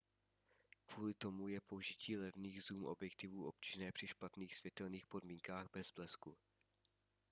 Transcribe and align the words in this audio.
kvůli 0.85 1.13
tomu 1.13 1.47
je 1.47 1.61
použití 1.61 2.17
levných 2.17 2.63
zoom 2.63 2.85
objektivů 2.85 3.47
obtížné 3.47 3.91
při 3.91 4.07
špatných 4.07 4.55
světelných 4.55 5.07
podmínkách 5.07 5.67
bez 5.73 5.91
blesku 5.91 6.37